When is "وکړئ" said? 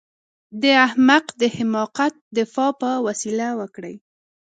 3.59-3.95